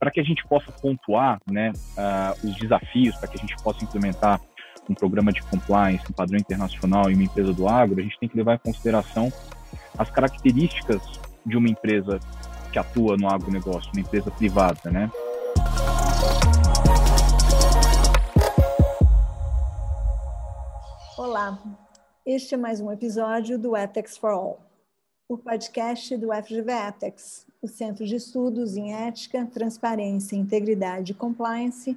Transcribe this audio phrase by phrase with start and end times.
[0.00, 3.84] para que a gente possa pontuar né, uh, os desafios, para que a gente possa
[3.84, 4.40] implementar
[4.88, 8.26] um programa de compliance, um padrão internacional em uma empresa do agro, a gente tem
[8.26, 9.30] que levar em consideração
[9.98, 11.02] as características
[11.44, 12.18] de uma empresa
[12.72, 15.10] que atua no agronegócio, uma empresa privada, né?
[21.18, 21.58] Olá,
[22.24, 24.60] este é mais um episódio do Ethics for All,
[25.28, 31.96] o podcast do FGV Ethics, o Centro de Estudos em Ética, Transparência, Integridade e Compliance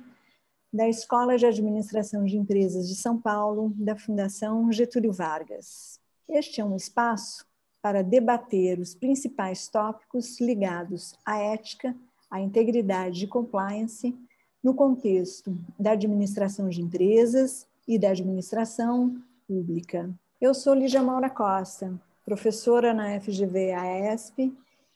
[0.72, 6.00] da Escola de Administração de Empresas de São Paulo, da Fundação Getúlio Vargas.
[6.28, 7.46] Este é um espaço
[7.82, 11.96] para debater os principais tópicos ligados à ética,
[12.30, 14.16] à integridade e compliance
[14.64, 19.16] no contexto da administração de empresas e da administração
[19.48, 20.10] pública.
[20.42, 21.94] Eu sou Lígia Maura Costa,
[22.26, 24.54] professora na FGV AESP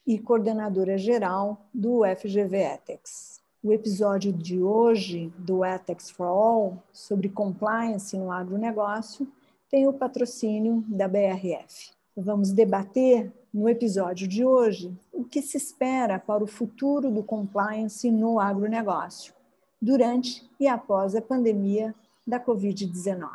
[0.08, 3.42] e coordenadora geral do FGV Ethics.
[3.62, 9.28] O episódio de hoje do Ethics for All, sobre compliance no agronegócio,
[9.70, 11.92] tem o patrocínio da BRF.
[12.16, 18.10] Vamos debater no episódio de hoje o que se espera para o futuro do compliance
[18.10, 19.34] no agronegócio,
[19.82, 21.94] durante e após a pandemia
[22.26, 23.28] da Covid-19.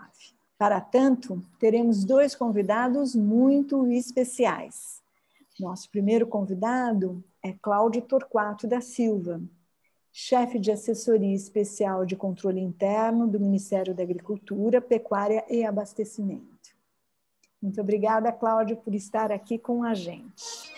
[0.56, 5.01] Para tanto, teremos dois convidados muito especiais.
[5.62, 9.40] Nosso primeiro convidado é Cláudio Torquato da Silva,
[10.12, 16.74] chefe de assessoria especial de controle interno do Ministério da Agricultura, Pecuária e Abastecimento.
[17.62, 20.72] Muito obrigada, Cláudio, por estar aqui com a gente.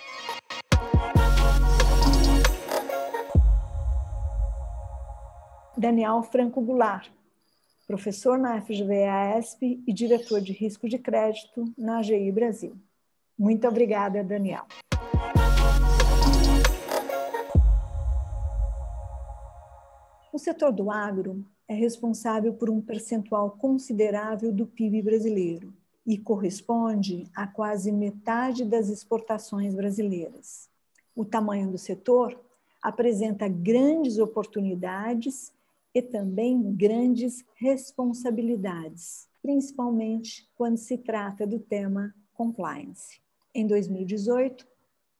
[5.79, 7.11] Daniel Franco Goulart,
[7.87, 12.77] professor na FGV-ASP e diretor de risco de crédito na AGI Brasil.
[13.39, 14.65] Muito obrigada, Daniel.
[20.33, 25.73] O setor do agro é responsável por um percentual considerável do PIB brasileiro
[26.07, 30.69] e corresponde a quase metade das exportações brasileiras.
[31.17, 32.39] O tamanho do setor
[32.83, 35.53] apresenta grandes oportunidades
[35.95, 43.24] e também grandes responsabilidades, principalmente quando se trata do tema compliance.
[43.57, 44.67] Em 2018,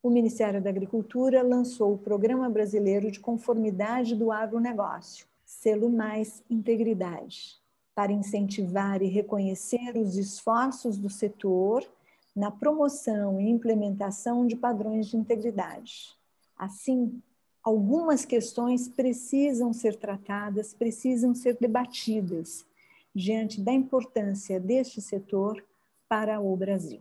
[0.03, 7.61] o Ministério da Agricultura lançou o Programa Brasileiro de Conformidade do Agronegócio, Selo Mais Integridade,
[7.95, 11.89] para incentivar e reconhecer os esforços do setor
[12.35, 16.13] na promoção e implementação de padrões de integridade.
[16.59, 17.23] Assim,
[17.63, 22.67] algumas questões precisam ser tratadas, precisam ser debatidas
[23.15, 25.65] diante da importância deste setor
[26.09, 27.01] para o Brasil.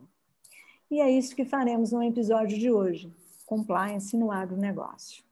[0.94, 3.12] E é isso que faremos no episódio de hoje,
[3.48, 5.24] Compliance no Agronegócio.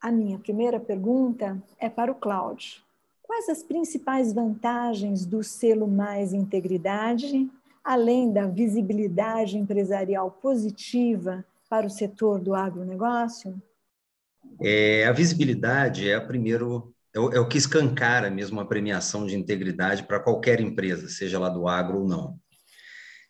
[0.00, 2.82] A minha primeira pergunta é para o Cláudio.
[3.20, 7.50] Quais as principais vantagens do selo Mais Integridade,
[7.82, 13.60] além da visibilidade empresarial positiva para o setor do agronegócio?
[14.60, 19.26] É, a visibilidade é, a primeiro, é o, é o que escancara mesmo a premiação
[19.26, 22.38] de integridade para qualquer empresa, seja lá do agro ou não.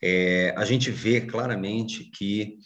[0.03, 2.59] É, a gente vê claramente que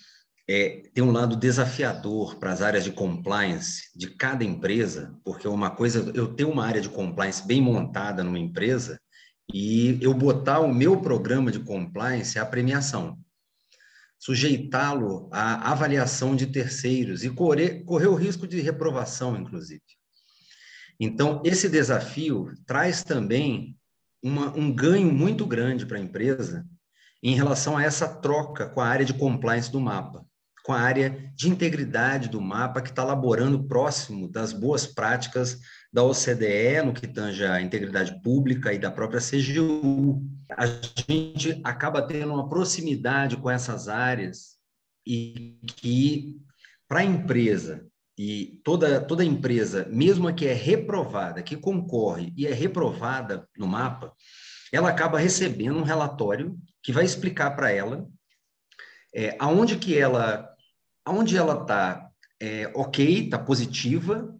[0.48, 5.71] é, tem um lado desafiador para as áreas de compliance de cada empresa, porque uma
[5.71, 9.00] coisa, eu tenho uma área de compliance bem montada numa empresa
[9.53, 13.19] e eu botar o meu programa de compliance à premiação
[14.22, 19.82] sujeitá-lo à avaliação de terceiros e correr, correr o risco de reprovação, inclusive.
[21.00, 23.76] Então, esse desafio traz também
[24.22, 26.65] uma, um ganho muito grande para a empresa
[27.22, 30.27] em relação a essa troca com a área de compliance do mapa,
[30.65, 35.59] com a área de integridade do mapa que está laborando próximo das boas práticas
[35.93, 40.22] da OCDE, no que tange a integridade pública e da própria CGU.
[40.56, 44.56] A gente acaba tendo uma proximidade com essas áreas
[45.06, 46.37] e que,
[46.89, 52.47] para a empresa, e toda, toda empresa, mesmo a que é reprovada, que concorre e
[52.47, 54.13] é reprovada no mapa,
[54.72, 58.06] ela acaba recebendo um relatório que vai explicar para ela
[59.14, 60.48] é, aonde que ela
[61.04, 62.08] aonde ela está
[62.40, 64.34] é, ok, está positiva,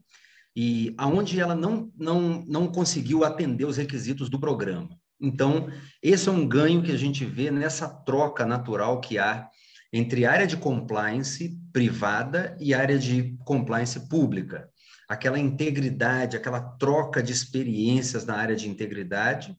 [0.55, 4.91] e aonde ela não, não, não conseguiu atender os requisitos do programa.
[5.21, 5.69] Então,
[6.03, 9.49] esse é um ganho que a gente vê nessa troca natural que há
[9.93, 14.69] entre área de compliance privada e área de compliance pública.
[15.09, 19.57] Aquela integridade, aquela troca de experiências na área de integridade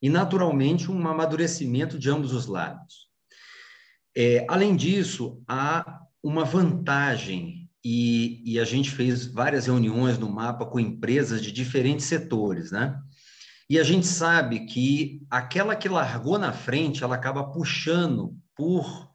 [0.00, 3.06] e, naturalmente, um amadurecimento de ambos os lados.
[4.16, 10.66] É, além disso, há uma vantagem e, e, a gente fez várias reuniões no mapa
[10.66, 12.98] com empresas de diferentes setores, né?
[13.70, 19.10] E a gente sabe que aquela que largou na frente, ela acaba puxando por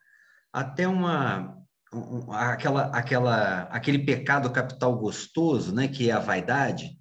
[0.53, 1.57] até uma
[1.93, 6.97] um, aquela aquela aquele pecado capital gostoso, né, que é a vaidade.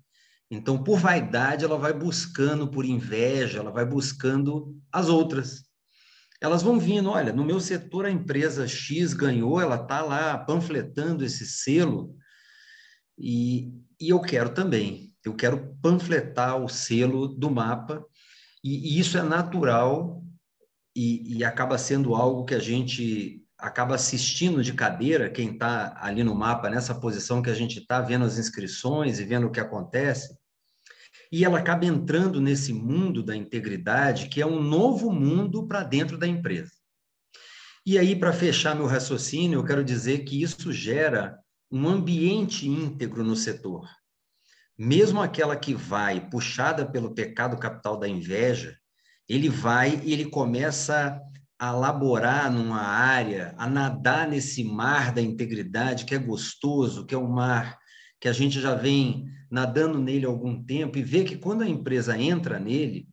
[0.51, 5.65] Então, por vaidade, ela vai buscando, por inveja, ela vai buscando as outras.
[6.41, 11.25] Elas vão vindo, olha, no meu setor a empresa X ganhou, ela está lá panfletando
[11.25, 12.17] esse selo
[13.19, 13.71] e,
[14.01, 18.03] e eu quero também, eu quero panfletar o selo do mapa.
[18.65, 20.25] E, e isso é natural
[20.97, 26.25] e, e, acaba sendo algo que a gente acaba assistindo de cadeira, quem está ali
[26.25, 29.61] no mapa, nessa posição que a gente está, vendo as inscrições e vendo o que
[29.61, 30.35] acontece,
[31.33, 36.19] e ela acaba entrando nesse mundo da integridade, que é um novo mundo para dentro
[36.19, 36.73] da empresa.
[37.87, 41.39] E aí, para fechar meu raciocínio, eu quero dizer que isso gera
[41.71, 43.89] um ambiente íntegro no setor.
[44.77, 48.77] Mesmo aquela que vai puxada pelo pecado capital da inveja,
[49.29, 51.21] ele vai e ele começa
[51.59, 57.19] a laborar numa área, a nadar nesse mar da integridade que é gostoso, que é
[57.19, 57.79] um mar
[58.19, 62.17] que a gente já vem nadando nele algum tempo e vê que quando a empresa
[62.17, 63.09] entra nele,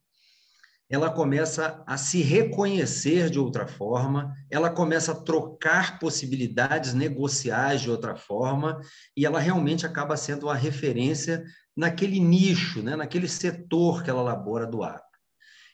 [0.89, 7.91] ela começa a se reconhecer de outra forma, ela começa a trocar possibilidades negociais de
[7.91, 8.79] outra forma,
[9.15, 11.43] e ela realmente acaba sendo uma referência
[11.75, 15.03] naquele nicho, né, naquele setor que ela labora do agro.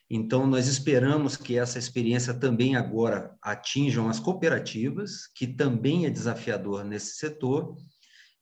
[0.09, 6.83] Então, nós esperamos que essa experiência também agora atinjam as cooperativas, que também é desafiador
[6.83, 7.75] nesse setor,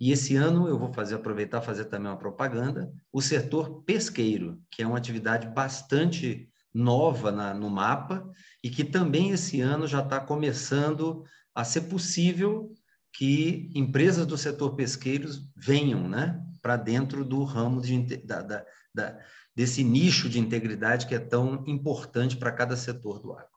[0.01, 4.81] e esse ano eu vou fazer aproveitar fazer também uma propaganda, o setor pesqueiro, que
[4.81, 8.27] é uma atividade bastante nova na, no mapa
[8.63, 12.73] e que também esse ano já está começando a ser possível
[13.13, 18.65] que empresas do setor pesqueiros venham, né, para dentro do ramo de, da, da,
[18.95, 19.19] da,
[19.55, 23.50] desse nicho de integridade que é tão importante para cada setor do agro.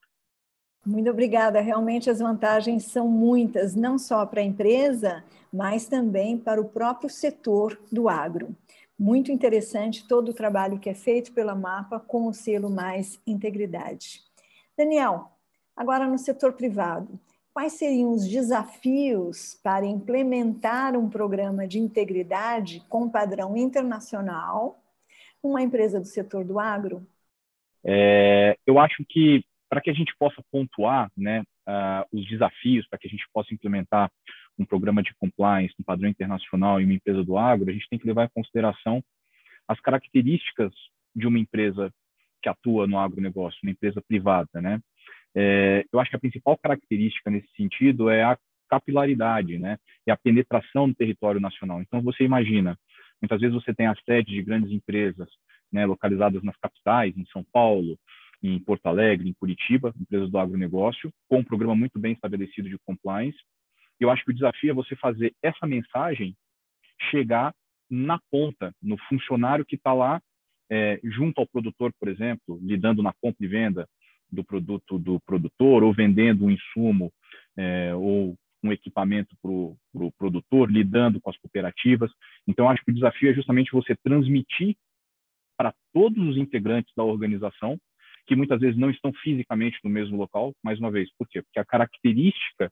[0.85, 1.61] Muito obrigada.
[1.61, 7.09] Realmente as vantagens são muitas, não só para a empresa, mas também para o próprio
[7.09, 8.55] setor do agro.
[8.99, 14.21] Muito interessante todo o trabalho que é feito pela MAPA com o selo Mais Integridade.
[14.77, 15.31] Daniel,
[15.75, 17.19] agora no setor privado,
[17.53, 24.81] quais seriam os desafios para implementar um programa de integridade com padrão internacional
[25.43, 27.07] uma empresa do setor do agro?
[27.85, 29.45] É, eu acho que
[29.75, 33.53] para que a gente possa pontuar né, uh, os desafios, para que a gente possa
[33.53, 34.09] implementar
[34.57, 37.99] um programa de compliance, um padrão internacional em uma empresa do agro, a gente tem
[37.99, 39.03] que levar em consideração
[39.67, 40.73] as características
[41.13, 41.93] de uma empresa
[42.41, 44.79] que atua no agronegócio, uma empresa privada, né?
[45.35, 48.39] É, eu acho que a principal característica nesse sentido é a
[48.71, 49.77] capilaridade, né?
[50.07, 51.83] E a penetração no território nacional.
[51.83, 52.79] Então, você imagina,
[53.21, 55.29] muitas vezes você tem a sede de grandes empresas,
[55.73, 57.99] né, localizadas nas capitais, em São Paulo,
[58.47, 62.79] em Porto Alegre, em Curitiba, empresas do agronegócio, com um programa muito bem estabelecido de
[62.85, 63.39] compliance.
[63.99, 66.37] Eu acho que o desafio é você fazer essa mensagem
[67.11, 67.55] chegar
[67.89, 70.21] na ponta, no funcionário que está lá
[70.71, 73.89] é, junto ao produtor, por exemplo, lidando na compra e venda
[74.31, 77.11] do produto do produtor, ou vendendo um insumo
[77.57, 82.11] é, ou um equipamento para o pro produtor, lidando com as cooperativas.
[82.47, 84.77] Então, acho que o desafio é justamente você transmitir
[85.57, 87.79] para todos os integrantes da organização
[88.27, 91.43] que muitas vezes não estão fisicamente no mesmo local, mais uma vez, por quê?
[91.43, 92.71] Porque a característica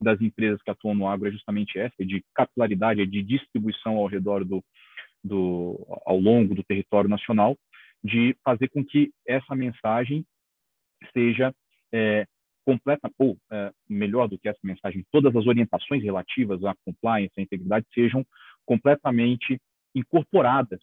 [0.00, 3.96] das empresas que atuam no agro é justamente essa, é de capilaridade, é de distribuição
[3.96, 4.62] ao redor do,
[5.22, 7.56] do, ao longo do território nacional,
[8.02, 10.24] de fazer com que essa mensagem
[11.12, 11.54] seja
[11.92, 12.26] é,
[12.64, 17.42] completa, ou é, melhor do que essa mensagem, todas as orientações relativas à compliance, à
[17.42, 18.24] integridade, sejam
[18.64, 19.60] completamente
[19.94, 20.80] incorporadas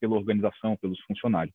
[0.00, 1.54] pela organização, pelos funcionários.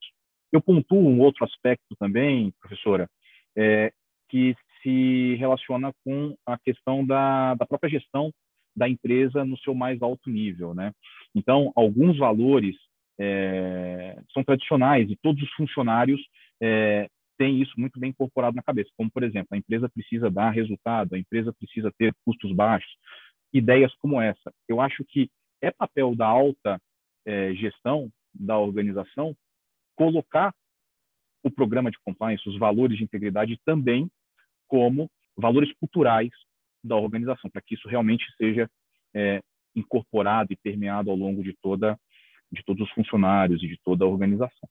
[0.53, 3.09] Eu pontuo um outro aspecto também, professora,
[3.57, 3.91] é,
[4.29, 8.31] que se relaciona com a questão da, da própria gestão
[8.75, 10.91] da empresa no seu mais alto nível, né?
[11.33, 12.75] Então, alguns valores
[13.19, 16.21] é, são tradicionais e todos os funcionários
[16.61, 17.07] é,
[17.37, 21.15] têm isso muito bem incorporado na cabeça, como, por exemplo, a empresa precisa dar resultado,
[21.15, 22.91] a empresa precisa ter custos baixos,
[23.51, 24.53] ideias como essa.
[24.67, 25.29] Eu acho que
[25.61, 26.79] é papel da alta
[27.25, 29.35] é, gestão da organização
[29.95, 30.53] colocar
[31.43, 34.09] o programa de compliance, os valores de integridade também
[34.67, 36.31] como valores culturais
[36.83, 38.69] da organização, para que isso realmente seja
[39.13, 39.41] é,
[39.75, 41.99] incorporado e permeado ao longo de toda
[42.51, 44.69] de todos os funcionários e de toda a organização.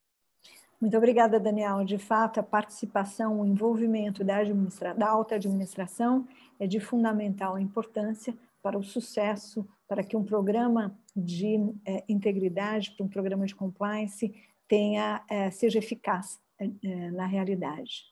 [0.81, 1.85] Muito obrigada, Daniel.
[1.85, 4.95] De fato, a participação, o envolvimento da, administra...
[4.95, 6.27] da alta administração
[6.61, 13.05] é de fundamental importância para o sucesso, para que um programa de é, integridade, para
[13.05, 14.33] um programa de compliance
[14.73, 18.07] tenha, é, seja eficaz é, na realidade.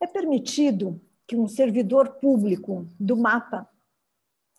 [0.00, 3.68] É permitido que um servidor público do MAPA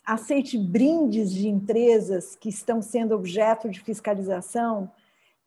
[0.05, 4.91] aceite brindes de empresas que estão sendo objeto de fiscalização,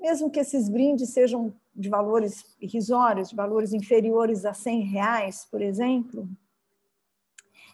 [0.01, 5.63] mesmo que esses brindes sejam de valores irrisórios, de valores inferiores a 100 reais, por
[5.63, 6.29] exemplo?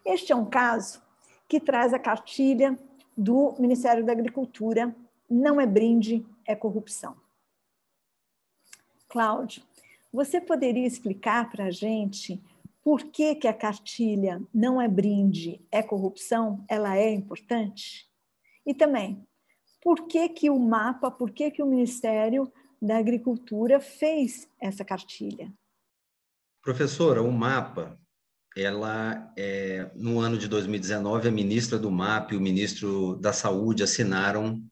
[0.04, 1.00] Este é um caso
[1.48, 2.78] que traz a cartilha
[3.16, 4.94] do Ministério da Agricultura.
[5.30, 7.21] Não é brinde, é corrupção.
[9.12, 9.62] Cláudio,
[10.10, 12.42] você poderia explicar para a gente
[12.82, 16.64] por que, que a cartilha não é brinde, é corrupção?
[16.66, 18.08] Ela é importante?
[18.66, 19.22] E também,
[19.82, 22.50] por que, que o mapa, por que, que o Ministério
[22.80, 25.52] da Agricultura fez essa cartilha?
[26.62, 28.00] Professora, o mapa
[28.56, 33.82] ela, é, no ano de 2019, a ministra do MAP e o ministro da Saúde
[33.82, 34.62] assinaram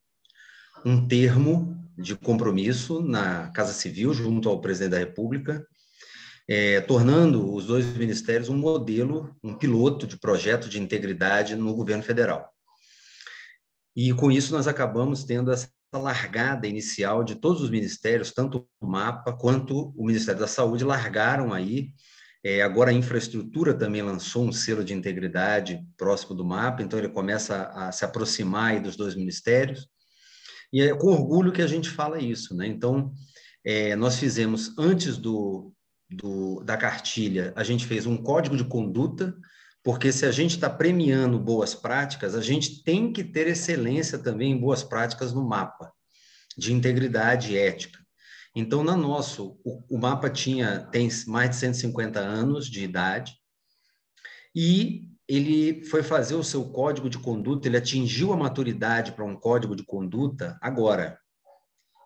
[0.84, 5.64] um termo de compromisso na Casa Civil, junto ao presidente da República,
[6.48, 12.02] é, tornando os dois ministérios um modelo, um piloto de projeto de integridade no governo
[12.02, 12.50] federal.
[13.94, 18.86] E com isso nós acabamos tendo essa largada inicial de todos os ministérios, tanto o
[18.86, 21.92] MAPA quanto o Ministério da Saúde, largaram aí
[22.42, 27.10] é, agora a infraestrutura também lançou um selo de integridade próximo do mapa, então ele
[27.10, 29.86] começa a, se aproximar dos dois ministérios.
[30.72, 32.66] E é com orgulho que a gente fala isso, né?
[32.66, 33.12] Então,
[33.64, 35.72] é, nós fizemos antes do,
[36.08, 39.34] do, da cartilha, a gente fez um código de conduta,
[39.82, 44.52] porque se a gente está premiando boas práticas, a gente tem que ter excelência também
[44.52, 45.92] em boas práticas no mapa
[46.56, 47.98] de integridade ética.
[48.54, 53.36] Então, na nosso, o, o, mapa tinha tem mais de 150 anos de idade
[54.54, 59.36] e ele foi fazer o seu código de conduta, ele atingiu a maturidade para um
[59.36, 61.16] código de conduta agora.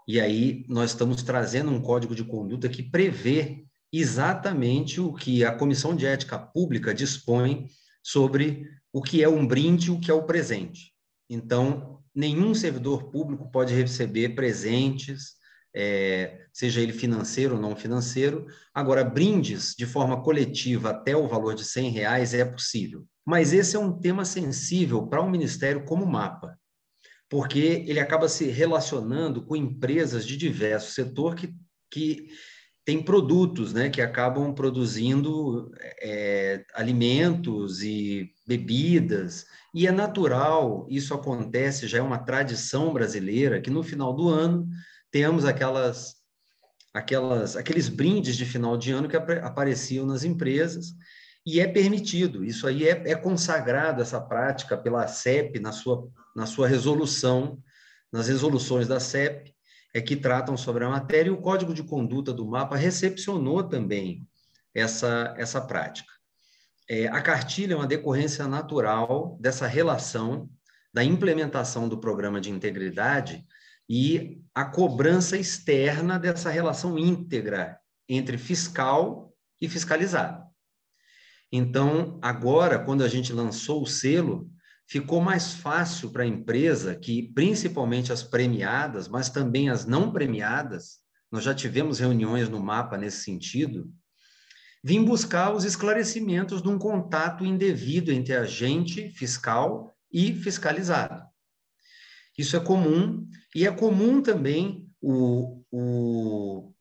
[0.06, 5.56] E aí nós estamos trazendo um código de conduta que prevê exatamente o que a
[5.56, 7.66] Comissão de Ética Pública dispõe
[8.02, 10.92] sobre o que é um brinde e o que é o presente.
[11.30, 15.32] Então, nenhum servidor público pode receber presentes,
[15.74, 18.46] é, seja ele financeiro ou não financeiro.
[18.72, 23.04] Agora, brindes de forma coletiva até o valor de 100 reais é possível.
[23.26, 26.58] Mas esse é um tema sensível para um ministério como o MAPA,
[27.28, 31.52] porque ele acaba se relacionando com empresas de diverso setor que,
[31.90, 32.28] que
[32.84, 41.88] têm produtos né, que acabam produzindo é, alimentos e bebidas, e é natural, isso acontece,
[41.88, 44.68] já é uma tradição brasileira, que no final do ano
[45.14, 46.16] temos aquelas,
[46.92, 50.86] aquelas, aqueles brindes de final de ano que ap apareciam nas empresas,
[51.46, 56.46] e é permitido, isso aí é, é consagrado, essa prática pela CEP na sua, na
[56.46, 57.62] sua resolução,
[58.12, 59.54] nas resoluções da CEP,
[59.94, 64.26] é que tratam sobre a matéria, e o Código de Conduta do MAPA recepcionou também
[64.74, 66.12] essa, essa prática.
[66.90, 70.50] É, a cartilha é uma decorrência natural dessa relação
[70.92, 73.46] da implementação do programa de integridade
[73.88, 80.44] e a cobrança externa dessa relação íntegra entre fiscal e fiscalizado.
[81.52, 84.50] Então, agora, quando a gente lançou o selo,
[84.88, 90.98] ficou mais fácil para a empresa que, principalmente as premiadas, mas também as não premiadas,
[91.30, 93.90] nós já tivemos reuniões no mapa nesse sentido,
[94.82, 101.13] vir buscar os esclarecimentos de um contato indevido entre agente fiscal e fiscalizado.
[102.36, 106.72] Isso é comum, e é comum também o, o,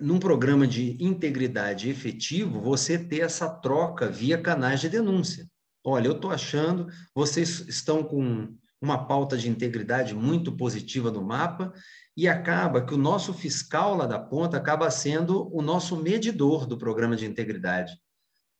[0.00, 5.48] num programa de integridade efetivo, você ter essa troca via canais de denúncia.
[5.84, 11.72] Olha, eu estou achando, vocês estão com uma pauta de integridade muito positiva no mapa,
[12.16, 16.78] e acaba que o nosso fiscal lá da ponta acaba sendo o nosso medidor do
[16.78, 17.92] programa de integridade.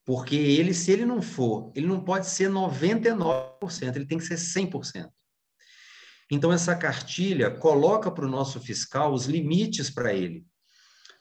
[0.04, 4.36] Porque ele, se ele não for, ele não pode ser 99%, ele tem que ser
[4.36, 5.10] 100%.
[6.30, 10.44] Então, essa cartilha coloca para o nosso fiscal os limites para ele.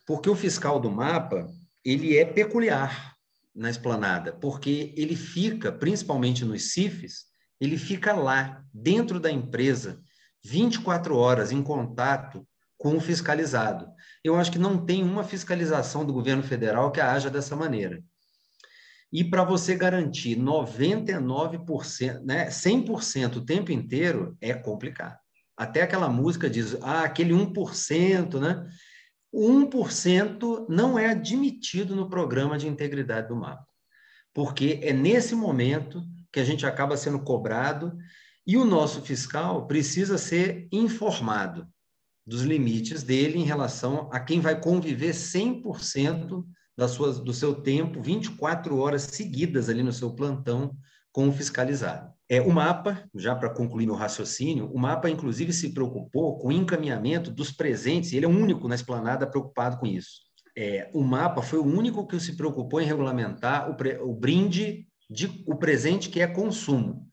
[0.05, 1.47] Porque o fiscal do mapa,
[1.83, 3.15] ele é peculiar
[3.55, 7.25] na esplanada, porque ele fica, principalmente nos CIFs,
[7.59, 10.01] ele fica lá, dentro da empresa,
[10.43, 12.45] 24 horas em contato
[12.77, 13.87] com o fiscalizado.
[14.23, 18.03] Eu acho que não tem uma fiscalização do governo federal que haja dessa maneira.
[19.15, 25.17] E para você garantir 99%, né, 100% o tempo inteiro, é complicado.
[25.55, 28.67] Até aquela música diz, ah, aquele 1%, né?
[29.31, 33.65] O 1% não é admitido no programa de integridade do mapa.
[34.33, 37.97] Porque é nesse momento que a gente acaba sendo cobrado,
[38.45, 41.65] e o nosso fiscal precisa ser informado
[42.27, 46.45] dos limites dele em relação a quem vai conviver 100%
[46.77, 50.75] das suas, do seu tempo, 24 horas seguidas ali no seu plantão
[51.11, 52.13] com o fiscalizado.
[52.27, 56.51] É, o mapa, já para concluir meu raciocínio, o mapa inclusive se preocupou com o
[56.51, 60.25] encaminhamento dos presentes, ele é o único na esplanada preocupado com isso.
[60.57, 64.87] É, o mapa foi o único que se preocupou em regulamentar o, pre, o brinde
[65.09, 67.07] de o presente que é consumo,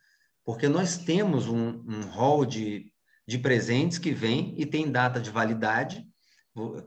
[0.44, 2.86] porque nós temos um, um hall de,
[3.26, 6.06] de presentes que vem e tem data de validade,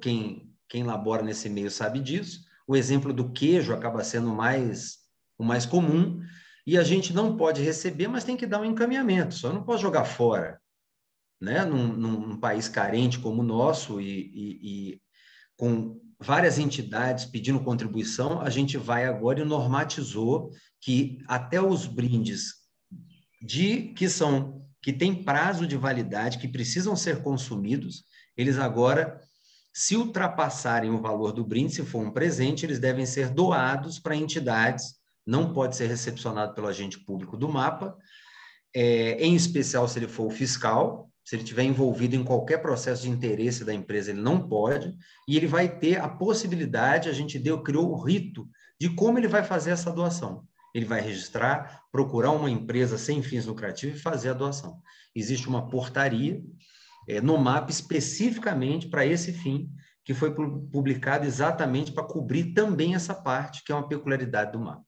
[0.02, 4.98] quem, quem labora nesse meio sabe disso, o exemplo do queijo acaba sendo mais,
[5.38, 6.22] o mais comum,
[6.66, 9.82] e a gente não pode receber, mas tem que dar um encaminhamento, só não pode
[9.82, 10.60] jogar fora.
[11.40, 11.64] Né?
[11.66, 14.60] Num, num país carente como o nosso e, e,
[14.94, 15.02] e,
[15.58, 20.50] com várias entidades pedindo contribuição, a gente vai agora e normatizou
[20.82, 22.54] que até os brindes
[23.42, 28.04] de que são que têm prazo de validade, que precisam ser consumidos,
[28.38, 29.20] eles agora
[29.78, 34.16] se ultrapassarem o valor do brinde, se for um presente, eles devem ser doados para
[34.16, 34.96] entidades,
[35.28, 37.94] não pode ser recepcionado pelo agente público do mapa,
[38.74, 43.10] é, em especial se ele for fiscal, se ele estiver envolvido em qualquer processo de
[43.10, 44.96] interesse da empresa, ele não pode,
[45.28, 48.48] e ele vai ter a possibilidade, a gente deu, criou o rito
[48.80, 50.48] de como ele vai fazer essa doação.
[50.74, 54.80] Ele vai registrar, procurar uma empresa sem fins lucrativos e fazer a doação.
[55.14, 56.42] Existe uma portaria
[57.08, 59.70] é, no MAP especificamente para esse fim,
[60.04, 64.84] que foi publicado exatamente para cobrir também essa parte, que é uma peculiaridade do MAP.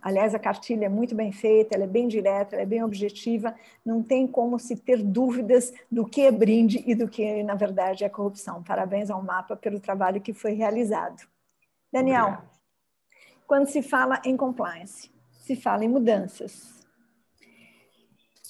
[0.00, 3.54] Aliás, a cartilha é muito bem feita, ela é bem direta, ela é bem objetiva,
[3.84, 8.04] não tem como se ter dúvidas do que é brinde e do que, na verdade,
[8.04, 8.62] é corrupção.
[8.62, 11.26] Parabéns ao MAPA pelo trabalho que foi realizado.
[11.92, 12.50] Daniel, Obrigado.
[13.46, 16.75] quando se fala em compliance, se fala em mudanças,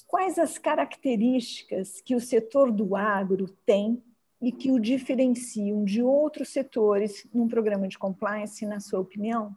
[0.07, 4.01] Quais as características que o setor do agro tem
[4.41, 9.55] e que o diferenciam de outros setores num programa de compliance, na sua opinião?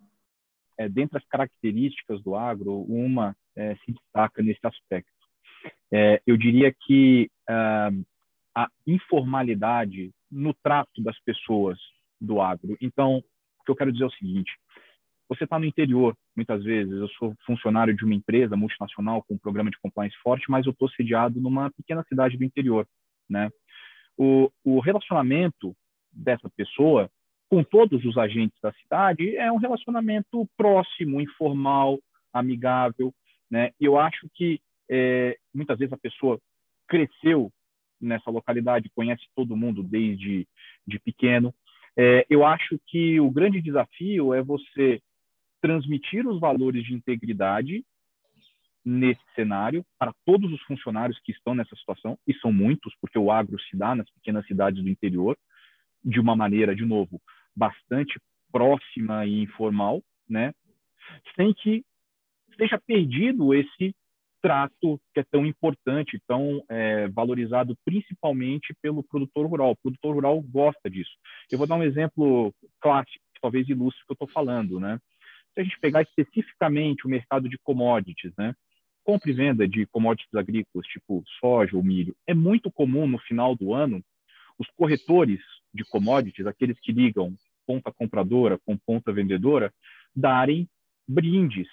[0.76, 5.12] É, dentre as características do agro, uma é, se destaca nesse aspecto.
[5.92, 7.90] É, eu diria que ah,
[8.54, 11.78] a informalidade no trato das pessoas
[12.20, 12.76] do agro.
[12.80, 14.52] Então, o que eu quero dizer é o seguinte:
[15.30, 16.92] você está no interior, muitas vezes.
[16.92, 20.72] Eu sou funcionário de uma empresa multinacional com um programa de compliance forte, mas eu
[20.72, 22.84] estou sediado numa pequena cidade do interior,
[23.28, 23.48] né?
[24.18, 25.72] O, o relacionamento
[26.12, 27.08] dessa pessoa
[27.48, 32.00] com todos os agentes da cidade é um relacionamento próximo, informal,
[32.32, 33.14] amigável,
[33.48, 33.70] né?
[33.80, 36.40] Eu acho que é, muitas vezes a pessoa
[36.88, 37.52] cresceu
[38.00, 40.44] nessa localidade, conhece todo mundo desde
[40.84, 41.54] de pequeno.
[41.96, 45.00] É, eu acho que o grande desafio é você
[45.60, 47.84] transmitir os valores de integridade
[48.84, 53.30] nesse cenário para todos os funcionários que estão nessa situação, e são muitos, porque o
[53.30, 55.36] agro se dá nas pequenas cidades do interior,
[56.02, 57.20] de uma maneira, de novo,
[57.54, 58.18] bastante
[58.50, 60.52] próxima e informal, né?
[61.36, 61.84] sem que
[62.56, 63.94] seja perdido esse
[64.42, 69.72] trato que é tão importante, tão é, valorizado principalmente pelo produtor rural.
[69.72, 71.10] O produtor rural gosta disso.
[71.50, 74.80] Eu vou dar um exemplo clássico, que talvez ilustre o que eu estou falando.
[74.80, 74.98] Né?
[75.54, 78.54] Se a gente pegar especificamente o mercado de commodities, né?
[79.02, 83.56] compra e venda de commodities agrícolas, tipo soja ou milho, é muito comum no final
[83.56, 84.02] do ano
[84.58, 85.40] os corretores
[85.72, 87.34] de commodities, aqueles que ligam
[87.66, 89.72] ponta compradora com ponta vendedora,
[90.14, 90.68] darem
[91.08, 91.68] brindes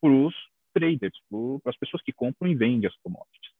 [0.00, 0.34] para os
[0.72, 1.18] traders,
[1.62, 3.52] para as pessoas que compram e vendem as commodities.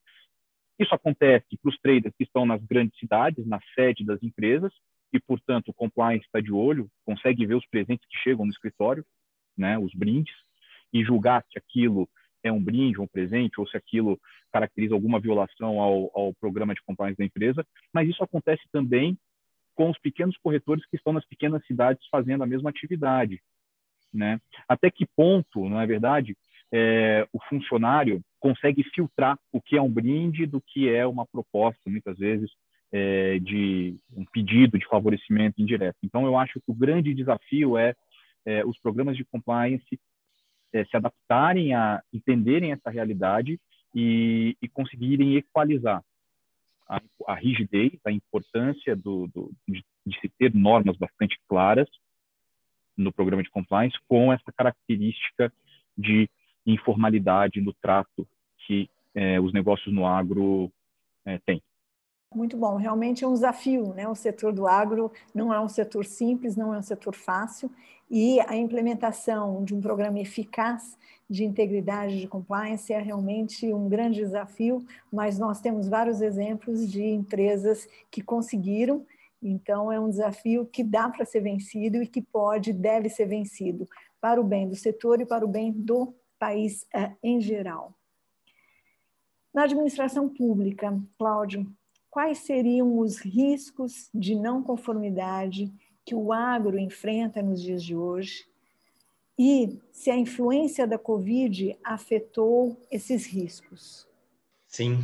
[0.79, 4.73] Isso acontece para os traders que estão nas grandes cidades, na sede das empresas,
[5.13, 9.05] e, portanto, o compliance está de olho, consegue ver os presentes que chegam no escritório,
[9.57, 10.35] né, os brindes,
[10.93, 12.09] e julgar se aquilo
[12.43, 14.21] é um brinde, um presente, ou se aquilo
[14.53, 19.17] caracteriza alguma violação ao, ao programa de compliance da empresa, mas isso acontece também
[19.75, 23.41] com os pequenos corretores que estão nas pequenas cidades fazendo a mesma atividade.
[24.13, 24.39] Né?
[24.69, 26.37] Até que ponto, não é verdade,
[26.71, 31.89] é, o funcionário consegue filtrar o que é um brinde do que é uma proposta,
[31.89, 32.51] muitas vezes,
[32.91, 35.97] é, de um pedido de favorecimento indireto.
[36.03, 37.95] Então, eu acho que o grande desafio é
[38.45, 40.01] é, os programas de compliance
[40.73, 43.61] é, se adaptarem a entenderem essa realidade
[43.95, 46.03] e, e conseguirem equalizar
[46.89, 51.89] a, a, rigidez, a importância do, do, de, de se ter normas bastante claras
[52.97, 55.53] no programa de compliance com essa característica
[55.97, 56.29] de
[56.67, 58.27] informalidade no trato
[58.67, 60.71] que é, os negócios no agro
[61.25, 61.63] é, têm.
[62.35, 64.09] Muito bom, realmente é um desafio, né?
[64.09, 67.71] O setor do agro não é um setor simples, não é um setor fácil,
[68.11, 70.97] e a implementação de um programa eficaz
[71.29, 77.03] de integridade de compliance é realmente um grande desafio, mas nós temos vários exemplos de
[77.03, 79.07] empresas que conseguiram,
[79.43, 83.89] então é um desafio que dá para ser vencido e que pode, deve ser vencido
[84.21, 87.95] para o bem do setor e para o bem do país eh, em geral.
[89.53, 91.67] Na administração pública, Cláudio,
[92.13, 95.73] quais seriam os riscos de não conformidade
[96.05, 98.45] que o agro enfrenta nos dias de hoje
[99.39, 104.07] e se a influência da Covid afetou esses riscos.
[104.69, 104.99] Sim,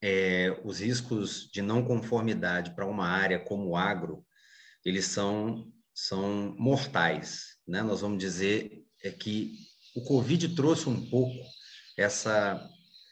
[0.00, 4.24] é, os riscos de não conformidade para uma área como o agro,
[4.84, 7.56] eles são, são mortais.
[7.66, 7.82] Né?
[7.82, 9.56] Nós vamos dizer é que
[9.96, 11.34] o Covid trouxe um pouco
[11.98, 12.70] essa,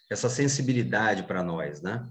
[0.08, 2.08] essa sensibilidade para nós, né?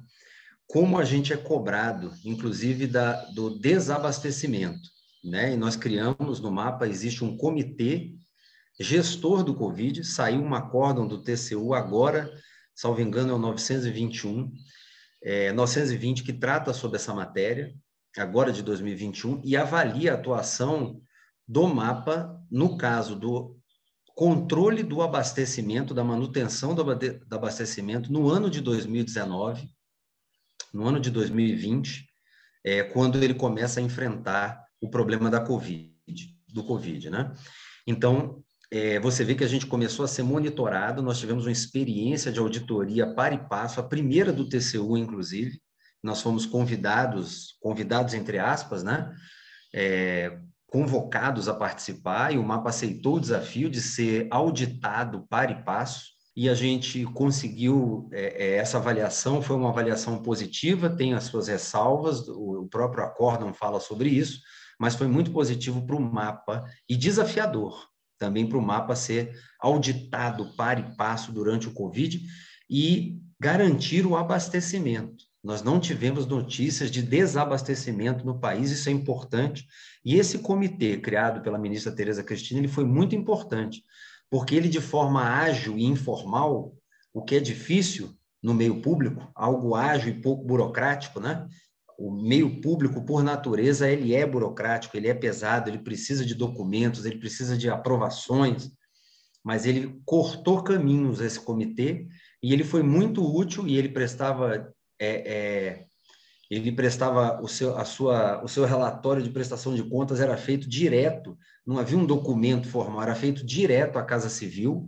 [0.73, 5.53] Como a gente é cobrado, inclusive da, do desabastecimento né?
[5.53, 8.13] E nós criamos no mapa, existe um comitê
[8.79, 12.29] gestor do Covid, saiu uma acórdão do TCU agora,
[12.75, 14.51] salvo engano, é o 921,
[15.23, 17.73] é, 920, que trata sobre essa matéria,
[18.17, 20.99] agora de 2021, e avalia a atuação
[21.47, 23.57] do mapa no caso do
[24.15, 26.83] controle do abastecimento, da manutenção do
[27.31, 29.69] abastecimento no ano de 2019,
[30.73, 32.05] no ano de 2020,
[32.65, 35.93] é, quando ele começa a enfrentar o problema da Covid,
[36.49, 37.33] do Covid, né?
[37.85, 42.31] Então, é, você vê que a gente começou a ser monitorado, nós tivemos uma experiência
[42.31, 45.61] de auditoria para e passo, a primeira do TCU, inclusive,
[46.01, 49.13] nós fomos convidados, convidados entre aspas, né?
[49.73, 55.63] É, convocados a participar, e o MAPA aceitou o desafio de ser auditado para e
[55.63, 61.25] passo, e a gente conseguiu é, é essa avaliação, foi uma avaliação positiva, tem as
[61.25, 64.39] suas ressalvas, o, próprio acórdão fala sobre isso,
[64.79, 67.93] mas foi muito positivo para o mapa e desafiador
[68.23, 72.21] também para o mapa ser auditado para e passo durante o Covid
[72.69, 75.25] e garantir o abastecimento.
[75.43, 79.67] Nós não tivemos notícias de desabastecimento no país, isso é importante.
[80.05, 83.83] E esse comitê criado pela ministra Tereza Cristina, ele foi muito importante,
[84.33, 86.75] porque ele de forma ágil e informal,
[87.13, 91.47] o que é difícil no meio público, algo ágil e pouco burocrático, né?
[91.99, 97.05] o meio público, por natureza, ele é burocrático, ele é pesado, ele precisa de documentos,
[97.05, 98.71] ele precisa de aprovações,
[99.43, 102.07] mas ele cortou caminhos esse comitê
[102.41, 105.85] e ele foi muito útil e ele prestava é, é,
[106.49, 110.67] ele prestava o seu, a sua, o seu relatório de prestação de contas era feito
[110.67, 114.87] direto, não havia um documento formal, era feito direto à Casa Civil.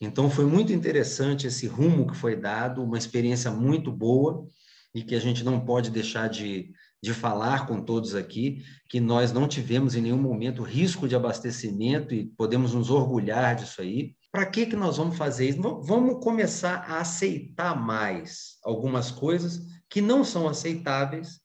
[0.00, 4.46] Então foi muito interessante esse rumo que foi dado, uma experiência muito boa
[4.94, 6.70] e que a gente não pode deixar de,
[7.02, 12.14] de falar com todos aqui, que nós não tivemos em nenhum momento risco de abastecimento
[12.14, 14.14] e podemos nos orgulhar disso aí.
[14.30, 15.60] Para que, que nós vamos fazer isso?
[15.60, 19.60] Vamos começar a aceitar mais algumas coisas
[19.92, 21.38] que não são aceitáveis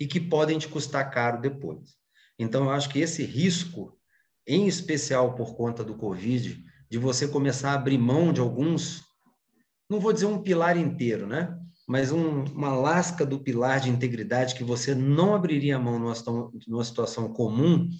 [0.00, 1.96] e que podem te custar caro depois.
[2.38, 3.94] Então, eu acho que esse risco,
[4.46, 9.02] em especial por conta do Covid, de você começar a abrir mão de alguns,
[9.86, 11.58] não vou dizer um pilar inteiro, né?
[11.86, 16.14] mas um, uma lasca do pilar de integridade que você não abriria a mão numa,
[16.66, 17.90] numa situação comum,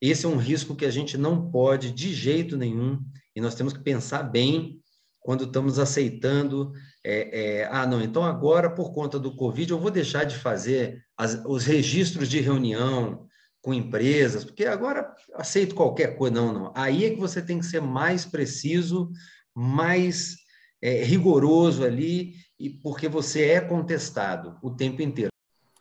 [0.00, 2.98] esse é um risco que a gente não pode de jeito nenhum,
[3.36, 4.81] e nós temos que pensar bem
[5.22, 6.72] quando estamos aceitando,
[7.04, 11.02] é, é, ah, não, então agora, por conta do Covid, eu vou deixar de fazer
[11.16, 13.26] as, os registros de reunião
[13.62, 16.72] com empresas, porque agora aceito qualquer coisa, não, não.
[16.74, 19.10] Aí é que você tem que ser mais preciso,
[19.54, 20.36] mais
[20.82, 25.30] é, rigoroso ali, e porque você é contestado o tempo inteiro.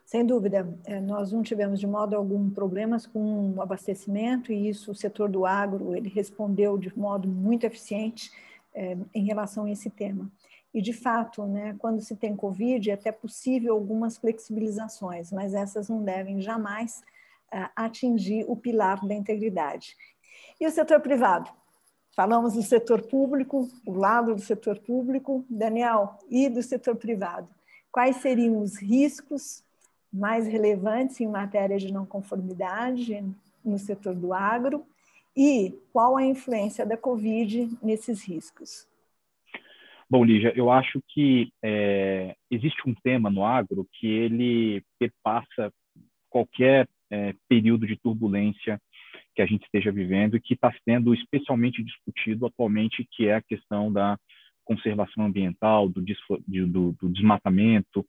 [0.06, 4.92] Sem dúvida, é, nós não tivemos de modo algum problemas com o abastecimento e isso
[4.92, 8.30] o setor do agro ele respondeu de modo muito eficiente
[8.74, 10.32] é, em relação a esse tema.
[10.74, 15.90] E de fato, né, quando se tem Covid, é até possível algumas flexibilizações, mas essas
[15.90, 17.04] não devem jamais
[17.52, 19.98] é, atingir o pilar da integridade.
[20.60, 21.50] E o setor privado?
[22.16, 27.48] Falamos do setor público, o lado do setor público, Daniel, e do setor privado.
[27.92, 29.64] Quais seriam os riscos
[30.12, 33.26] mais relevantes em matéria de não conformidade
[33.64, 34.86] no setor do agro
[35.36, 38.88] e qual a influência da Covid nesses riscos?
[40.10, 45.72] Bom, Lígia, eu acho que é, existe um tema no agro que ele perpassa
[46.30, 48.80] qualquer é, período de turbulência
[49.34, 53.42] que a gente esteja vivendo e que está sendo especialmente discutido atualmente, que é a
[53.42, 54.18] questão da
[54.66, 56.04] conservação ambiental, do,
[56.48, 58.06] do, do desmatamento,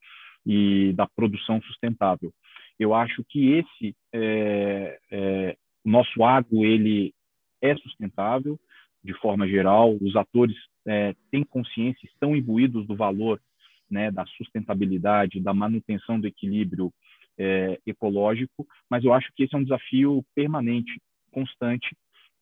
[0.46, 2.32] e da produção sustentável.
[2.78, 7.12] Eu acho que esse é, é, nosso agro ele
[7.60, 8.58] é sustentável
[9.02, 9.96] de forma geral.
[10.00, 13.40] Os atores é, têm consciência, estão imbuídos do valor
[13.90, 16.92] né, da sustentabilidade, da manutenção do equilíbrio
[17.38, 21.94] é, ecológico, mas eu acho que esse é um desafio permanente, constante,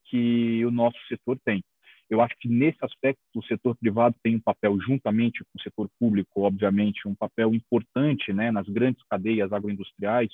[0.05, 1.63] que o nosso setor tem.
[2.09, 5.89] Eu acho que nesse aspecto o setor privado tem um papel juntamente com o setor
[5.99, 10.31] público, obviamente, um papel importante, né, nas grandes cadeias agroindustriais,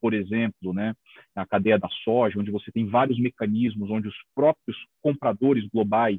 [0.00, 0.94] por exemplo, né,
[1.34, 6.18] a cadeia da soja, onde você tem vários mecanismos onde os próprios compradores globais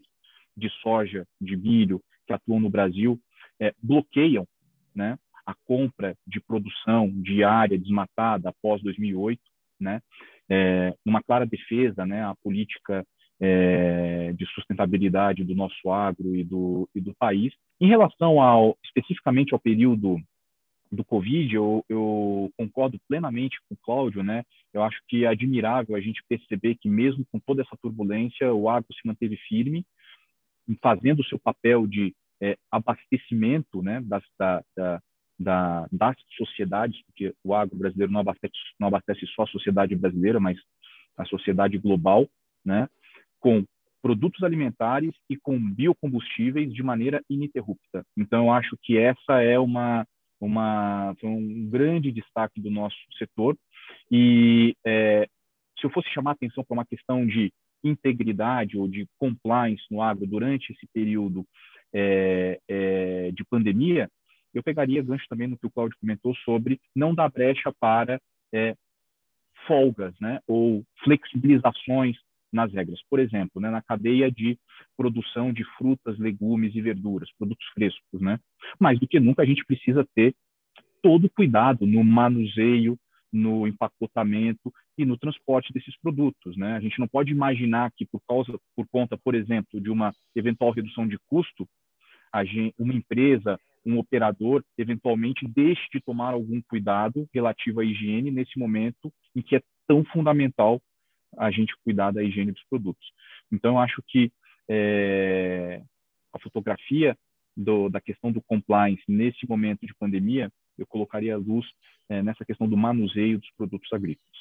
[0.55, 3.19] de soja, de milho que atuam no Brasil,
[3.59, 4.47] é, bloqueiam,
[4.93, 9.41] né, a compra de produção de área desmatada após 2008,
[9.79, 10.01] né,
[10.49, 13.05] é, uma clara defesa, né, a política
[13.39, 17.53] é, de sustentabilidade do nosso agro e do, e do país.
[17.79, 20.21] Em relação ao especificamente ao período
[20.91, 24.43] do Covid, eu, eu, concordo plenamente com o Cláudio, né?
[24.73, 28.69] Eu acho que é admirável a gente perceber que mesmo com toda essa turbulência, o
[28.69, 29.85] agro se manteve firme,
[30.81, 35.01] fazendo o seu papel de é, abastecimento, né, das, da, da,
[35.39, 40.39] da, das sociedades, porque o agro brasileiro não abastece, não abastece só a sociedade brasileira,
[40.39, 40.57] mas
[41.17, 42.27] a sociedade global,
[42.65, 42.87] né?
[43.39, 43.65] com
[44.01, 48.05] produtos alimentares e com biocombustíveis de maneira ininterrupta.
[48.17, 50.07] Então, eu acho que essa é uma,
[50.41, 53.57] uma um grande destaque do nosso setor.
[54.09, 55.27] E é,
[55.79, 60.25] se eu fosse chamar atenção para uma questão de integridade ou de compliance no agro
[60.27, 61.45] durante esse período
[61.93, 64.09] é, é, de pandemia,
[64.53, 68.19] eu pegaria gancho também no que o Claudio comentou sobre não dar brecha para
[68.53, 68.75] é,
[69.65, 72.17] folgas, né, ou flexibilizações
[72.51, 72.99] nas regras.
[73.09, 74.57] Por exemplo, né, na cadeia de
[74.97, 78.39] produção de frutas, legumes e verduras, produtos frescos, né?
[78.79, 80.35] Mais do que nunca a gente precisa ter
[81.01, 82.97] todo cuidado no manuseio,
[83.31, 86.75] no empacotamento e no transporte desses produtos, né?
[86.75, 90.71] A gente não pode imaginar que por causa, por conta, por exemplo, de uma eventual
[90.71, 91.67] redução de custo,
[92.45, 98.59] gente, uma empresa, um operador, eventualmente deixe de tomar algum cuidado relativo à higiene nesse
[98.59, 100.81] momento em que é tão fundamental
[101.37, 103.11] a gente cuidar da higiene dos produtos.
[103.51, 104.31] Então, eu acho que
[104.69, 105.81] é,
[106.33, 107.17] a fotografia
[107.55, 111.65] do, da questão do compliance nesse momento de pandemia, eu colocaria a luz
[112.09, 114.37] é, nessa questão do manuseio dos produtos agrícolas.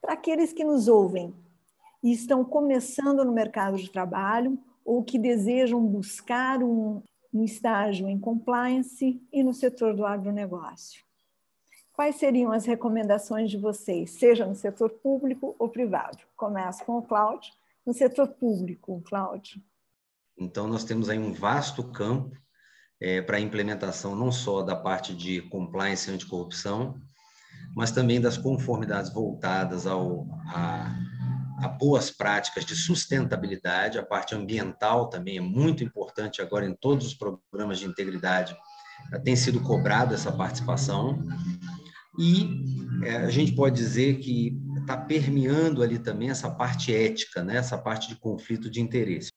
[0.00, 1.32] Para aqueles que nos ouvem
[2.02, 8.18] e estão começando no mercado de trabalho ou que desejam buscar um, um estágio em
[8.18, 11.04] compliance e no setor do agronegócio,
[12.02, 16.18] Quais seriam as recomendações de vocês, seja no setor público ou privado?
[16.36, 17.52] Começo com o Cláudio.
[17.86, 19.62] No setor público, Cláudio.
[20.36, 22.36] Então, nós temos aí um vasto campo
[23.00, 27.00] é, para a implementação não só da parte de compliance e anticorrupção,
[27.76, 30.92] mas também das conformidades voltadas ao, a,
[31.64, 33.96] a boas práticas de sustentabilidade.
[33.96, 38.56] A parte ambiental também é muito importante agora em todos os programas de integridade.
[39.22, 41.24] Tem sido cobrado essa participação
[42.18, 47.56] e é, a gente pode dizer que está permeando ali também essa parte ética, né?
[47.56, 49.30] essa parte de conflito de interesse.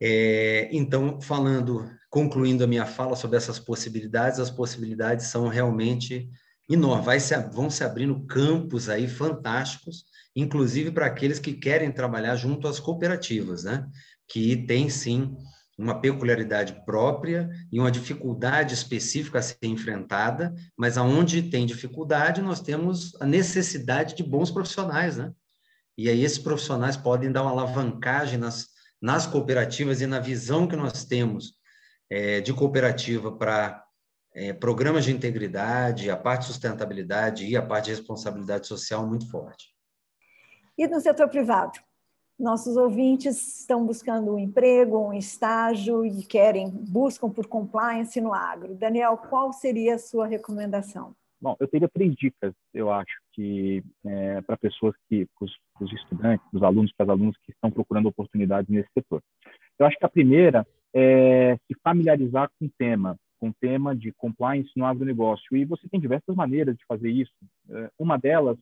[0.00, 6.30] É, então, falando, concluindo a minha fala sobre essas possibilidades, as possibilidades são realmente
[6.68, 7.24] enormes.
[7.24, 12.80] Se, vão se abrindo campos aí fantásticos, inclusive para aqueles que querem trabalhar junto às
[12.80, 13.86] cooperativas, né?
[14.26, 15.36] que tem sim
[15.80, 22.60] uma peculiaridade própria e uma dificuldade específica a ser enfrentada, mas aonde tem dificuldade, nós
[22.60, 25.32] temos a necessidade de bons profissionais, né?
[25.96, 28.68] E aí esses profissionais podem dar uma alavancagem nas,
[29.00, 31.54] nas cooperativas e na visão que nós temos
[32.10, 33.82] é, de cooperativa para
[34.34, 39.30] é, programas de integridade, a parte de sustentabilidade e a parte de responsabilidade social muito
[39.30, 39.74] forte.
[40.76, 41.78] E no setor privado?
[42.40, 48.74] Nossos ouvintes estão buscando um emprego, um estágio e querem, buscam por compliance no agro.
[48.74, 51.14] Daniel, qual seria a sua recomendação?
[51.40, 55.46] Bom, eu teria três dicas, eu acho, que é, para pessoas que, para
[55.84, 59.22] os estudantes, para os alunos, para as alunas que estão procurando oportunidades nesse setor.
[59.78, 64.12] Eu acho que a primeira é se familiarizar com o tema, com o tema de
[64.12, 65.56] compliance no agronegócio.
[65.56, 67.32] E você tem diversas maneiras de fazer isso.
[67.70, 68.58] É, uma delas,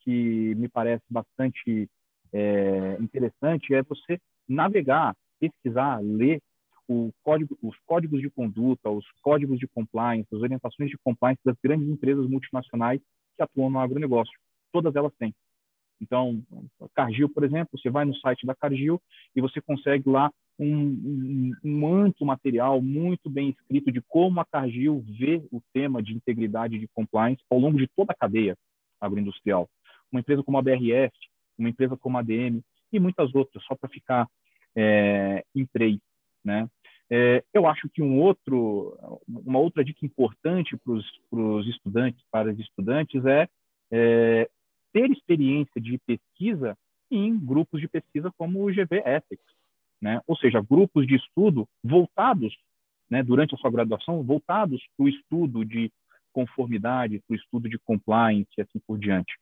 [0.00, 1.88] que me parece bastante
[2.34, 4.18] é, interessante é você
[4.48, 6.42] navegar, pesquisar, ler
[7.22, 11.88] código, os códigos de conduta, os códigos de compliance, as orientações de compliance das grandes
[11.88, 13.00] empresas multinacionais
[13.36, 14.38] que atuam no agronegócio.
[14.72, 15.34] Todas elas têm.
[16.00, 16.42] Então,
[16.94, 19.00] Cargill, por exemplo, você vai no site da Cargill
[19.34, 24.44] e você consegue lá um, um, um amplo material muito bem escrito de como a
[24.44, 28.56] Cargill vê o tema de integridade de compliance ao longo de toda a cadeia
[29.00, 29.68] agroindustrial.
[30.12, 31.12] Uma empresa como a BRF,
[31.58, 32.60] uma empresa como a ADM
[32.92, 34.28] e muitas outras, só para ficar
[34.76, 35.98] é, em três.
[36.44, 36.68] Né?
[37.10, 38.96] É, eu acho que um outro,
[39.28, 43.48] uma outra dica importante para os estudantes, para os estudantes, é,
[43.90, 44.48] é
[44.92, 46.76] ter experiência de pesquisa
[47.10, 49.44] em grupos de pesquisa como o GV Ethics,
[50.00, 50.20] né?
[50.26, 52.56] ou seja, grupos de estudo voltados,
[53.10, 55.92] né, durante a sua graduação, voltados para o estudo de
[56.32, 59.32] conformidade, para o estudo de compliance e assim por diante.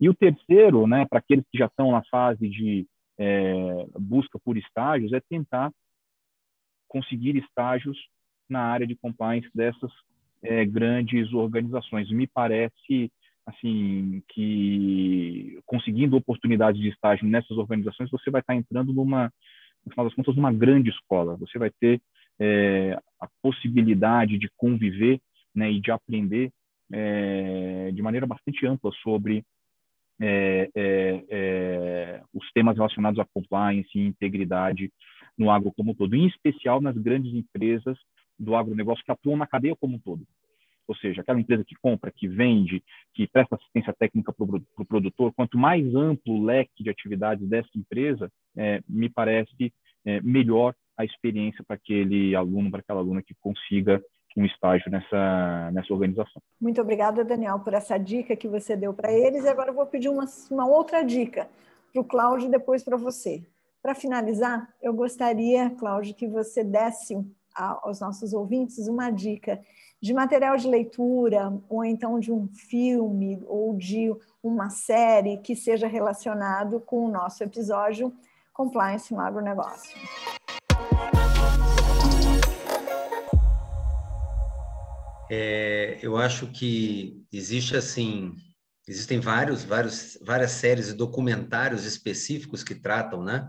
[0.00, 2.86] E o terceiro, né, para aqueles que já estão na fase de
[3.18, 5.72] é, busca por estágios, é tentar
[6.86, 7.98] conseguir estágios
[8.48, 9.90] na área de compliance dessas
[10.42, 12.10] é, grandes organizações.
[12.10, 13.10] Me parece
[13.44, 19.32] assim que conseguindo oportunidades de estágio nessas organizações, você vai estar entrando numa,
[19.84, 21.36] no final das contas, numa grande escola.
[21.36, 22.00] Você vai ter
[22.38, 25.20] é, a possibilidade de conviver
[25.54, 26.52] né, e de aprender
[26.92, 29.44] é, de maneira bastante ampla sobre
[30.20, 34.90] é, é, é os temas relacionados à compliance e integridade
[35.36, 37.96] no agro como um todo, em especial nas grandes empresas
[38.38, 40.26] do agronegócio que atuam na cadeia como um todo.
[40.86, 45.32] Ou seja, aquela empresa que compra, que vende, que presta assistência técnica para o produtor,
[45.34, 49.72] quanto mais amplo o leque de atividades dessa empresa, é, me parece
[50.04, 54.02] é, melhor a experiência para aquele aluno, para aquela aluna que consiga
[54.38, 56.40] um estágio nessa, nessa organização.
[56.60, 59.44] Muito obrigada, Daniel, por essa dica que você deu para eles.
[59.44, 61.48] E agora eu vou pedir uma, uma outra dica
[61.92, 63.42] para o Cláudio e depois para você.
[63.82, 67.16] Para finalizar, eu gostaria, Cláudio, que você desse
[67.54, 69.60] aos nossos ouvintes uma dica
[70.00, 75.88] de material de leitura, ou então de um filme, ou de uma série que seja
[75.88, 78.12] relacionado com o nosso episódio
[78.52, 79.98] Compliance no Agronegócio.
[85.30, 88.34] É, eu acho que existe assim,
[88.86, 93.48] existem vários, vários, várias séries e documentários específicos que tratam, né,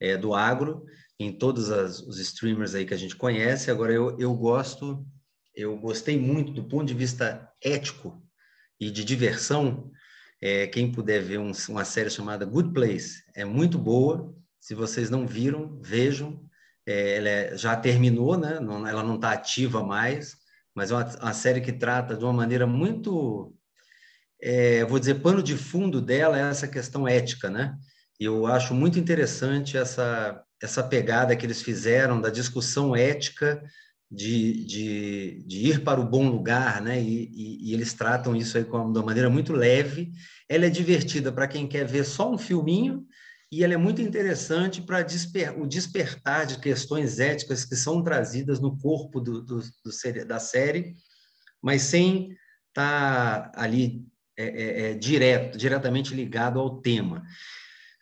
[0.00, 0.84] é, do agro
[1.20, 3.70] em todos as, os streamers aí que a gente conhece.
[3.70, 5.06] Agora eu, eu gosto,
[5.54, 8.26] eu gostei muito do ponto de vista ético
[8.80, 9.90] e de diversão.
[10.40, 14.34] É, quem puder ver um, uma série chamada Good Place é muito boa.
[14.58, 16.42] Se vocês não viram, vejam.
[16.86, 18.58] É, ela é, já terminou, né?
[18.58, 20.39] Não, ela não está ativa mais,
[20.74, 23.54] mas é uma, uma, série que trata de uma maneira muito,
[24.40, 27.76] é, vou dizer, pano de fundo dela é essa questão ética, né?
[28.18, 33.62] Eu acho muito interessante essa, essa pegada que eles fizeram da discussão ética
[34.10, 37.00] de, de, de ir para o bom lugar, né?
[37.00, 40.12] E, e, e eles tratam isso aí de uma maneira muito leve.
[40.48, 43.06] Ela é divertida para quem quer ver só um filminho
[43.52, 48.60] e ela é muito interessante para desper, o despertar de questões éticas que são trazidas
[48.60, 50.94] no corpo do, do, do da série,
[51.60, 52.36] mas sem
[52.68, 54.06] estar tá ali
[54.38, 57.22] é, é, é, direto, diretamente ligado ao tema.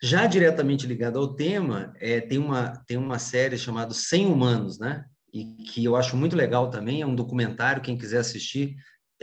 [0.01, 5.03] Já diretamente ligado ao tema, é, tem, uma, tem uma série chamada Sem Humanos, né?
[5.33, 8.75] E que eu acho muito legal também, é um documentário, quem quiser assistir,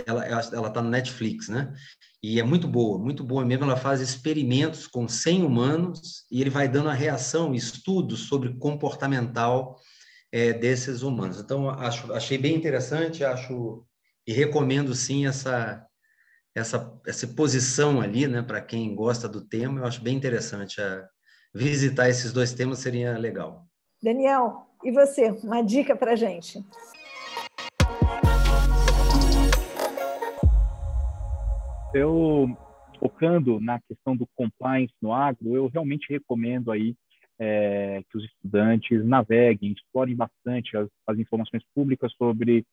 [0.04, 1.72] ela ela está no Netflix, né?
[2.22, 3.64] E é muito boa, muito boa mesmo.
[3.64, 9.76] Ela faz experimentos com 100 humanos e ele vai dando a reação, estudos sobre comportamental
[10.32, 11.40] é, desses humanos.
[11.40, 13.84] Então, acho, achei bem interessante, acho
[14.26, 15.86] e recomendo sim essa
[16.54, 19.80] essa essa posição ali, né, para quem gosta do tema.
[19.80, 21.06] Eu acho bem interessante a,
[21.54, 23.66] visitar esses dois temas seria legal.
[24.02, 26.62] Daniel, e você, uma dica para gente?
[31.96, 32.56] Eu
[32.98, 36.94] focando na questão do compliance no agro, eu realmente recomendo aí
[37.38, 42.64] é, que os estudantes naveguem, explorem bastante as, as, informações públicas sobre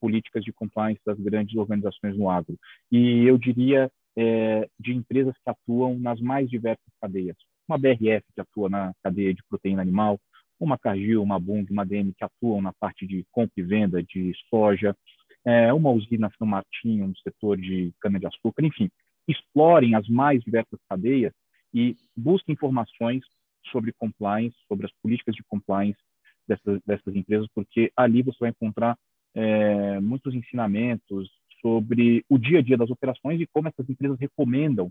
[0.00, 2.56] políticas de compliance das grandes organizações no agro.
[2.90, 7.36] E eu diria é, de empresas que atuam nas mais diversas cadeias.
[7.68, 10.18] Uma BRF que atua na cadeia de proteína animal,
[10.58, 14.32] uma Cargill, uma Bung, uma DM que atuam na parte de compra e venda de
[14.50, 14.94] soja,
[15.44, 18.90] é, uma usina São Martinho no setor de cana-de-açúcar, enfim,
[19.26, 21.32] explorem as mais diversas cadeias
[21.72, 23.22] e busquem informações
[23.70, 26.00] sobre compliance, sobre as políticas de compliance
[26.46, 28.98] dessas, dessas empresas, porque ali você vai encontrar
[29.34, 31.30] é, muitos ensinamentos
[31.60, 34.90] sobre o dia a dia das operações e como essas empresas recomendam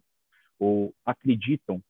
[0.59, 1.81] ou acreditam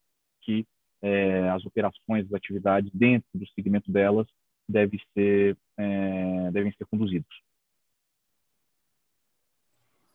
[0.42, 0.66] que
[1.02, 4.26] é, as operações, as atividades dentro do segmento delas
[4.68, 7.28] devem ser, é, devem ser conduzidas.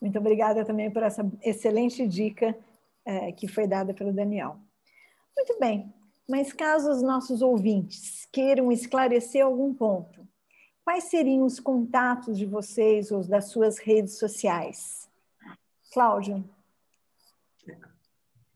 [0.01, 2.55] Muito obrigada também por essa excelente dica
[3.05, 4.57] é, que foi dada pelo Daniel.
[5.35, 5.93] Muito bem,
[6.27, 10.27] Mas caso os nossos ouvintes queiram esclarecer algum ponto,
[10.83, 15.07] quais seriam os contatos de vocês ou das suas redes sociais?
[15.93, 16.43] Cláudio.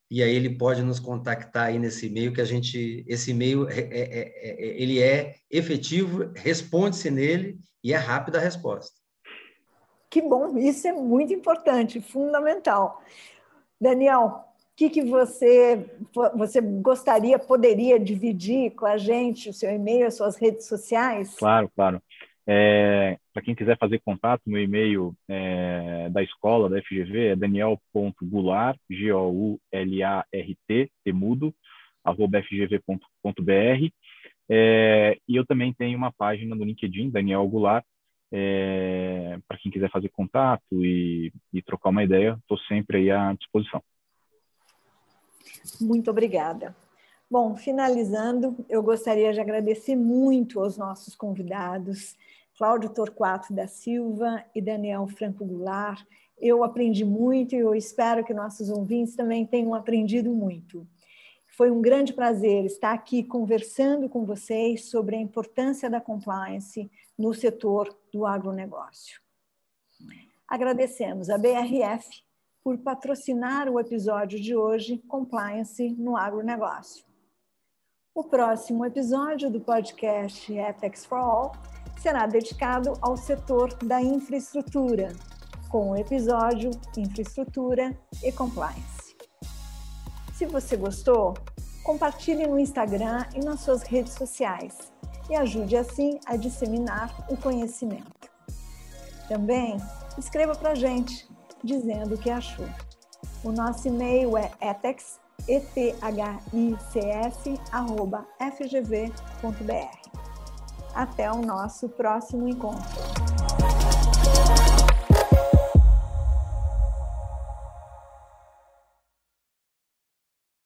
[0.08, 3.80] E aí ele pode nos contactar aí nesse e-mail que a gente, esse e-mail é,
[3.80, 8.94] é, é, é ele é efetivo, responde-se nele e é rápida a resposta.
[10.08, 13.02] Que bom, isso é muito importante, fundamental.
[13.80, 14.45] Daniel,
[14.76, 15.86] que, que você,
[16.36, 21.34] você gostaria, poderia dividir com a gente, o seu e-mail, as suas redes sociais?
[21.38, 22.02] Claro, claro.
[22.46, 28.78] É, Para quem quiser fazer contato, meu e-mail é, da escola, da FGV, é daniel.goulart,
[28.90, 31.54] G-O-U-L-A-R-T, temudo,
[32.04, 33.90] arroba fgv.br.
[34.48, 37.84] É, e eu também tenho uma página no LinkedIn, Daniel Goulart,
[38.30, 43.32] é, para quem quiser fazer contato e, e trocar uma ideia, estou sempre aí à
[43.32, 43.82] disposição.
[45.80, 46.74] Muito obrigada.
[47.28, 52.16] Bom, finalizando, eu gostaria de agradecer muito aos nossos convidados,
[52.56, 56.06] Cláudio Torquato da Silva e Daniel Franco Goulart.
[56.38, 60.86] Eu aprendi muito e eu espero que nossos ouvintes também tenham aprendido muito.
[61.56, 67.34] Foi um grande prazer estar aqui conversando com vocês sobre a importância da compliance no
[67.34, 69.20] setor do agronegócio.
[70.46, 72.22] Agradecemos a BRF
[72.66, 77.04] por patrocinar o episódio de hoje, Compliance no Agronegócio.
[78.12, 81.52] O próximo episódio do podcast Ethics for All
[81.96, 85.12] será dedicado ao setor da infraestrutura,
[85.70, 89.16] com o episódio Infraestrutura e Compliance.
[90.34, 91.34] Se você gostou,
[91.84, 94.92] compartilhe no Instagram e nas suas redes sociais
[95.30, 98.28] e ajude assim a disseminar o conhecimento.
[99.28, 99.76] Também
[100.18, 101.35] escreva para a gente
[101.66, 102.66] dizendo o que achou.
[103.44, 105.20] O nosso e-mail é etex,
[107.70, 109.10] arroba fgv.br.
[110.94, 113.15] Até o nosso próximo encontro.